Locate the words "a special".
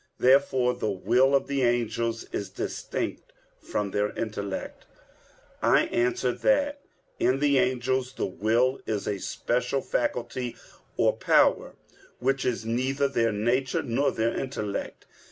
9.07-9.81